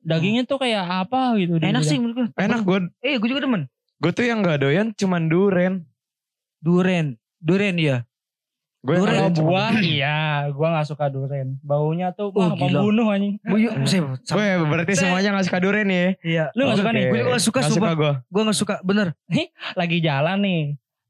[0.00, 1.60] Dagingnya tuh kayak apa gitu.
[1.60, 2.26] dia Enak sih menurut gue.
[2.34, 2.78] Enak gue.
[3.02, 3.68] Eh gue juga demen.
[4.00, 5.74] Gue tuh yang gak doyan cuman duren.
[6.60, 7.20] Duren.
[7.40, 8.04] Duren ya.
[8.80, 9.28] Gue Duren.
[9.28, 11.60] Kalau buah iya, gua gak suka duren.
[11.60, 12.80] Baunya tuh Oh, wah gila.
[12.80, 13.36] membunuh anjing.
[13.42, 16.16] Gue Gue berarti semuanya gak suka duren ya.
[16.20, 16.44] Iya.
[16.54, 17.04] Lu gak suka nih?
[17.06, 17.92] Gue gak suka, Gak sumpah.
[17.92, 18.12] suka gue.
[18.26, 18.74] Gue gak suka.
[18.80, 19.12] Bener.
[19.74, 20.62] Lagi jalan nih.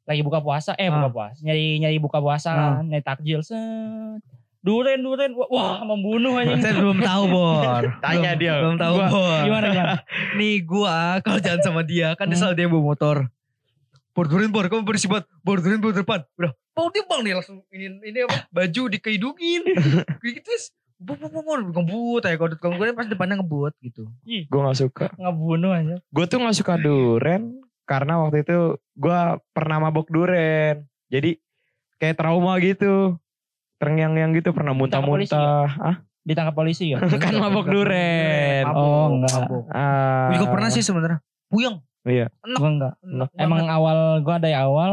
[0.03, 1.13] Lagi buka puasa, eh buka Ah.
[1.13, 1.39] puasa.
[1.41, 2.59] Nyari nyari buka puasa Ah.
[2.75, 4.19] kan, nyari takjil set.
[4.61, 6.59] Duren, duren, wah, wah membunuh anjing.
[6.59, 7.83] Saya belum tahu Bor.
[8.03, 8.55] Tanya Belum- dia.
[8.59, 9.41] Belum tahu Gua- Bor.
[9.41, 9.97] Gimana gimana?
[10.35, 12.13] Nih gue kalau jalan sama dia.
[12.13, 12.43] Kan dia Hmm.
[12.45, 13.17] selalu dia bawa motor.
[14.21, 14.69] Bor Duren Bor.
[14.69, 15.25] Kamu bersih banget.
[15.41, 16.21] Bor Duren Bor depan.
[16.37, 16.53] Udah.
[16.77, 18.45] Mau dia bang nih langsung ini, ini apa.
[18.53, 19.65] Baju dikeidungin.
[20.21, 20.45] Kayak gitu.
[20.45, 21.61] terus, bor, bor, bor.
[21.65, 22.37] Ngebut aja.
[22.37, 24.13] Kalau kalau gue pas depannya ngebut gitu.
[24.29, 25.07] Gue gak suka.
[25.17, 25.97] Ngebunuh aja.
[26.13, 27.65] Gue tuh gak suka duren.
[27.89, 29.21] Karena waktu itu gue
[29.57, 30.85] pernah mabok duren.
[31.09, 31.41] Jadi
[31.97, 33.17] kayak trauma gitu.
[33.81, 34.53] Terngiang-ngiang gitu.
[34.53, 35.65] Pernah muntah-muntah.
[35.81, 35.97] Ah,
[36.29, 37.01] Ditangkap polisi ya?
[37.25, 38.69] kan mabok duren.
[38.69, 39.33] Oh, enggak.
[39.33, 39.65] mabok.
[39.73, 40.29] Ah.
[40.29, 41.25] Gue juga pernah sih sebenarnya.
[41.49, 41.81] Puyeng.
[42.03, 42.27] Iya.
[42.41, 42.57] Enak.
[42.57, 42.95] Gua enggak.
[43.03, 43.77] Enak Emang banget.
[43.77, 44.93] awal gua dari awal.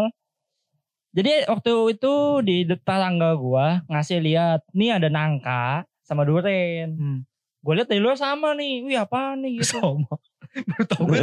[1.12, 5.66] Jadi waktu itu di tetangga gua ngasih lihat, nih ada nangka
[6.00, 6.94] sama duren.
[6.94, 7.20] Hmm.
[7.58, 9.76] Gue lihat dari luar sama nih, wih apa nih gitu.
[9.82, 10.08] Sama.
[10.72, 11.20] Baru tahu gue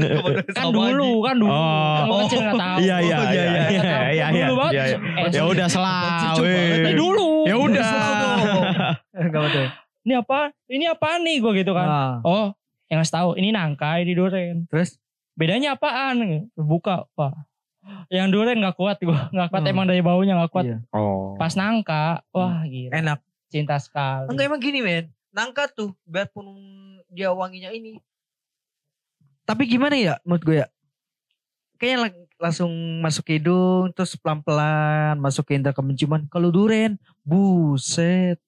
[0.53, 1.49] Kan dulu, kan dulu.
[1.49, 1.95] Oh.
[1.97, 2.77] Kan kecil gak tahu.
[2.85, 4.45] Iya iya iya iya, iya Nggak iya iya iya.
[4.45, 4.73] Dulu banget.
[4.75, 4.99] iya, iya.
[5.01, 6.83] Eh, Ya udah banget.
[6.85, 7.29] Dari dulu.
[7.49, 7.93] Ya udah.
[9.15, 9.67] Enggak betul.
[10.05, 10.41] Ini apa?
[10.69, 11.87] Ini apa nih gue gitu kan.
[11.89, 12.47] Nah, Oh,
[12.93, 14.57] yang ngasih tahu ini nangka, ini duren.
[14.69, 15.01] terus
[15.35, 16.49] Bedanya apaan?
[16.55, 17.35] Buka, Pak.
[18.09, 19.13] Yang duren gak kuat gue.
[19.13, 19.73] Gak kuat Hmm.
[19.75, 20.65] emang dari baunya gak kuat.
[20.65, 20.79] Iya.
[20.91, 21.37] Oh.
[21.37, 22.95] Pas nangka, wah gila.
[22.95, 23.19] enak.
[23.51, 24.27] Cinta sekali.
[24.27, 25.05] Enggak emang gini men.
[25.31, 26.47] Nangka tuh biarpun
[27.09, 27.99] dia wanginya ini.
[29.45, 30.69] Tapi gimana ya menurut gue ya.
[31.77, 36.25] Kayaknya lang- langsung masuk ke hidung terus pelan-pelan masuk ke indera kemenciuman.
[36.27, 38.41] Kalau duren, buset.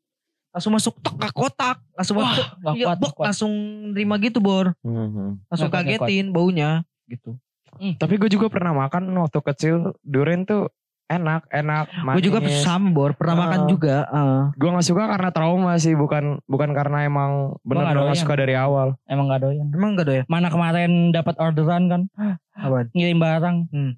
[0.57, 2.47] Langsung masuk tek ke kotak, langsung Wah, masuk.
[2.57, 3.27] gak Iya, kuat, bok, gak kuat.
[3.29, 3.53] langsung
[3.93, 4.73] nerima gitu, Bor.
[4.81, 5.45] Mhm.
[5.47, 6.71] Langsung Nggak kuat, nggak kagetin baunya
[7.07, 7.31] gitu.
[7.77, 10.73] Tapi gue juga pernah makan waktu kecil duren tuh
[11.07, 12.65] enak, enak, Gue juga manis.
[12.65, 13.13] sama, Bor.
[13.13, 13.43] Pernah Ah.
[13.45, 13.97] makan juga.
[14.09, 14.43] ah.
[14.57, 18.57] Gue gak suka karena trauma sih, bukan bukan karena emang benar-benar nggak gak suka dari
[18.57, 18.97] awal.
[19.05, 19.69] Emang gak doyan.
[19.71, 20.25] Emang enggak doyan?
[20.25, 22.03] Mana kemarin dapat orderan kan,
[22.97, 23.57] ngirim barang.
[23.69, 23.93] Hmm.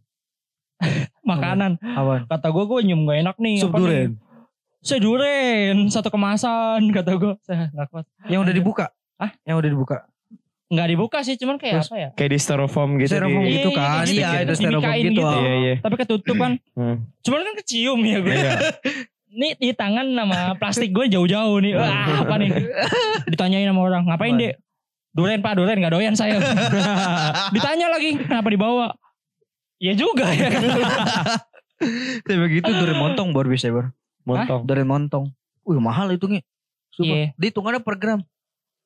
[1.25, 1.79] Makanan.
[1.79, 2.27] Apaan?
[2.27, 3.57] Kata gue, gue nyium gak enak nih.
[3.63, 4.19] Sup duren.
[4.79, 6.87] Saya duren, satu kemasan.
[6.89, 8.07] Kata gue, saya gak kuat.
[8.25, 8.85] Yang udah dibuka?
[9.17, 9.35] Ah?
[9.43, 9.97] Yang udah dibuka?
[10.69, 11.89] Gak dibuka sih, cuman kayak Terus?
[11.89, 12.09] apa ya.
[12.15, 13.11] Kayak di styrofoam gitu.
[13.11, 14.05] Styrofoam di- gitu Iya, kan.
[14.05, 15.13] iya, Iya, itu styrofoam Dimikain gitu.
[15.17, 15.39] gitu.
[15.41, 15.75] Iya iya.
[15.81, 16.53] Tapi ketutup kan.
[16.73, 16.97] Hmm.
[17.21, 18.35] Cuman kan kecium ya gue.
[18.35, 18.53] Iya.
[19.29, 21.73] nih di tangan nama plastik gue jauh-jauh nih.
[21.75, 22.49] Wah, apa nih?
[23.27, 24.41] Ditanyain sama orang, ngapain Apa?
[24.41, 24.55] dek?
[25.11, 26.39] Duren pak, duren gak doyan saya.
[27.55, 28.95] Ditanya lagi, kenapa dibawa?
[29.77, 30.49] Ya juga ya.
[32.25, 33.93] Tapi begitu durian montong baru bisa baru.
[34.29, 34.61] Montong.
[34.69, 35.25] Durian montong.
[35.65, 36.43] Wih mahal itu nih.
[36.99, 37.33] Iya.
[37.39, 38.21] Dihitungannya per gram.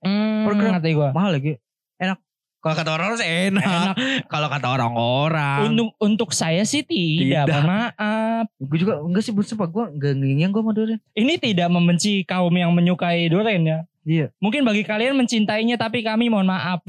[0.02, 0.78] Hmm, Program.
[0.78, 1.08] ngerti gue.
[1.14, 1.52] Mahal lagi.
[1.96, 2.18] Enak.
[2.62, 3.62] Kalau kata orang sih enak.
[3.62, 3.94] Enak.
[4.30, 5.58] Kalau kata orang-orang.
[5.72, 7.62] Untuk untuk saya sih tidak, Tidak.
[7.66, 8.46] maaf.
[8.58, 11.00] Gue juga enggak sih sumpah gue enggak nginyang gue sama durian.
[11.14, 13.78] Ini tidak membenci kaum yang menyukai duren ya.
[14.02, 14.26] Iya.
[14.38, 16.82] Mungkin bagi kalian mencintainya tapi kami mohon maaf.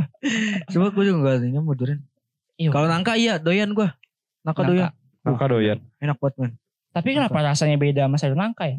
[0.72, 2.00] Coba gue juga enggak nginyang sama durian.
[2.56, 2.70] Iya.
[2.72, 3.88] Kalau nangka iya doyan gue.
[4.44, 4.72] Nangka, Nangka.
[4.72, 4.90] doyan.
[5.26, 5.78] Buka doyan.
[6.00, 6.52] Enak banget men.
[6.96, 8.78] Tapi kenapa rasanya beda sama sayur nangka ya?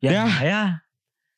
[0.00, 0.10] Ya.
[0.10, 0.24] Ya.
[0.40, 0.62] ya.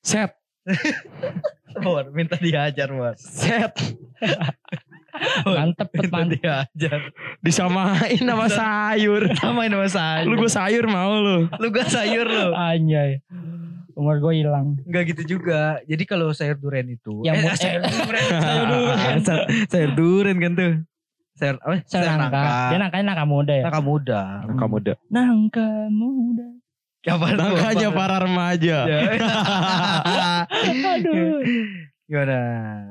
[0.07, 0.31] Set.
[1.83, 3.14] War, minta diajar war.
[3.18, 3.74] Set.
[5.46, 6.38] Mantep, Minta mantep.
[6.38, 7.00] diajar.
[7.42, 9.22] Disamain sama sayur.
[9.37, 10.26] Samain sama sayur.
[10.31, 11.50] Lu gue sayur mau lu.
[11.50, 12.55] lu gak sayur lu.
[12.55, 13.20] Anjay.
[13.98, 14.79] Umur gue hilang.
[14.87, 15.83] Enggak gitu juga.
[15.85, 17.20] Jadi kalau sayur duren itu.
[17.26, 18.29] Yang eh, sayur eh, duren.
[18.44, 19.16] sayur duren.
[19.26, 20.72] Sa- sayur duren kan tuh.
[21.40, 21.74] Sayur apa?
[21.88, 22.40] Sayur nangka.
[22.68, 23.64] Dia nangkanya nangka muda ya.
[23.64, 24.20] Nangka muda.
[24.44, 24.92] Nangka muda.
[25.09, 26.46] Nangka muda.
[27.00, 27.16] Tuh?
[27.33, 27.96] Nangkanya Apa?
[27.96, 28.76] para remaja.
[28.85, 28.98] Ya.
[30.92, 31.40] Aduh.
[32.05, 32.38] Gimana?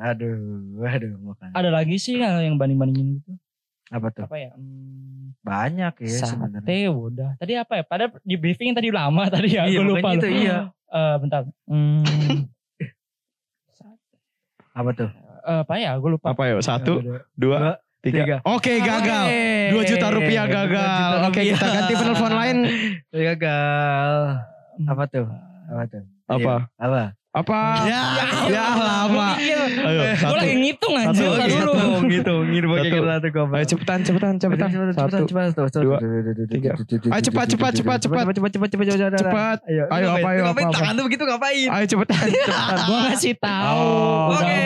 [0.01, 0.39] Aduh,
[0.81, 1.51] aduh makan.
[1.51, 3.31] Ada lagi sih yang yang banding-bandingin gitu.
[3.91, 4.25] Apa tuh?
[4.25, 4.55] Apa ya?
[4.55, 6.61] Hmm, Banyak ya sebenarnya.
[6.63, 7.29] sate udah.
[7.35, 7.83] Tadi apa ya?
[7.83, 9.67] Padahal di briefing tadi lama tadi ya.
[9.67, 10.15] Iya, Gue lupa.
[10.15, 10.71] itu, iya.
[10.87, 11.41] Eh, bentar.
[11.67, 12.01] Hmm,
[14.71, 15.09] Apa tuh?
[15.43, 15.91] eh, apa ya?
[15.99, 16.31] Gue lupa.
[16.31, 16.59] Apa yuk?
[16.63, 18.21] Satu, dua, tiga.
[18.21, 18.35] tiga.
[18.43, 19.25] Oke gagal.
[19.25, 19.45] Oke.
[19.69, 21.09] 2 juta rupiah Dua gagal.
[21.21, 21.53] Oke rupiah.
[21.53, 22.57] kita ganti penelpon lain.
[23.09, 24.11] Gagal.
[24.81, 25.25] Apa tuh?
[25.67, 26.03] Apa tuh?
[26.25, 26.37] Apa?
[26.39, 26.55] Iya.
[26.79, 27.01] Apa?
[27.29, 27.85] Apa?
[27.85, 28.01] Ya,
[28.49, 29.37] Ya lama.
[29.37, 30.33] Ayo Gue satu.
[30.33, 31.29] lagi ngitung anjir.
[31.29, 31.57] Satu, satu.
[31.61, 32.09] dulu.
[32.09, 33.05] gitu, gitu pakai Satu.
[33.05, 33.53] satu goblok.
[33.53, 34.69] Ayo cepetan cepetan cepetan.
[34.97, 35.79] Satu.
[35.85, 35.97] dua,
[36.49, 36.71] tiga.
[37.05, 38.23] Ayo cepat, cepat, cepat, cepat.
[38.33, 39.57] cepat cepat cepat cepat Cepat.
[39.61, 41.69] Ayo, Ayo, apa, ayo, apa, tangan tuh begitu ngapain?
[41.69, 42.17] Ayo cepetan.
[42.33, 42.75] cepetan.
[42.89, 43.93] Gue ngasih tahu.
[44.33, 44.57] Oke.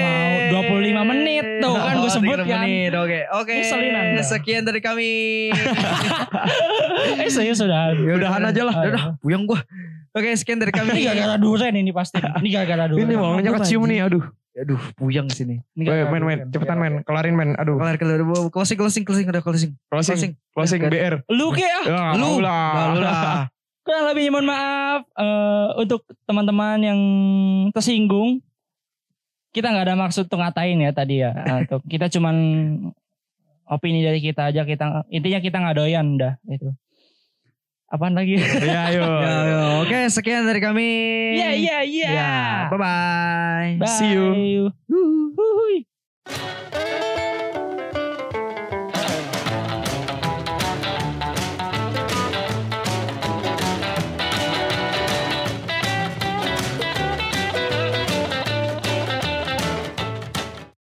[1.04, 2.60] Mau 25 menit tuh kan gue Oh, sebut 30 kan.
[2.60, 2.92] menit.
[2.94, 3.56] Oke, oke.
[4.22, 5.12] Sekian dari kami.
[7.16, 7.94] Eh serius sudah.
[7.94, 8.76] Ya udahan aja lah.
[8.76, 9.60] Udah, puyeng gua.
[10.12, 11.02] Oke, sekian dari Ini kami.
[11.04, 12.22] gara-gara duren ini pasti.
[12.22, 13.04] Ini gara-gara duren.
[13.04, 14.00] Ini maunya Apa, kecium nih.
[14.04, 14.24] Aduh.
[14.54, 15.66] Aduh, puyeng sini.
[15.74, 16.22] Ini men men.
[16.22, 16.52] duren.
[16.52, 16.94] Cepetan men.
[17.02, 17.50] Kelarin men.
[17.56, 17.76] Aduh.
[17.76, 19.74] Kelar kelar closing closing closing udah closing.
[19.90, 20.38] Closing.
[20.52, 21.26] Closing BR.
[21.28, 22.38] Lu kayak Ya, Lu.
[22.38, 23.50] mau lu lah.
[23.84, 27.00] kurang lebih mohon maaf eh, untuk teman-teman yang
[27.74, 28.40] tersinggung.
[29.54, 31.32] Kita nggak ada maksud untuk ngatain ya tadi ya.
[31.64, 32.36] Atau kita cuman
[33.70, 36.74] opini dari kita aja kita intinya kita nggak doyan dah itu.
[37.94, 38.42] Apaan lagi?
[38.42, 39.06] Ya ayo.
[39.24, 39.62] Ya, ya.
[39.86, 40.90] Oke, sekian dari kami.
[41.38, 42.10] Iya iya iya.
[42.10, 42.34] Ya,
[42.74, 43.72] bye bye.
[43.78, 43.94] Bye.
[43.94, 44.74] See you.
[44.90, 45.86] Huhuy.